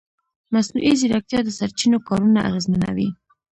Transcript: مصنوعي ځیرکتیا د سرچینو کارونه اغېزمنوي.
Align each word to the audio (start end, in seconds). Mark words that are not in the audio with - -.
مصنوعي 0.53 0.93
ځیرکتیا 0.99 1.39
د 1.43 1.49
سرچینو 1.57 1.97
کارونه 2.07 2.39
اغېزمنوي. 2.49 3.09